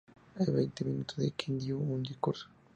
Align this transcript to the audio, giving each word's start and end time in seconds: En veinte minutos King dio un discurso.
En 0.39 0.51
veinte 0.55 0.83
minutos 0.83 1.23
King 1.41 1.59
dio 1.59 1.77
un 1.77 2.01
discurso. 2.01 2.47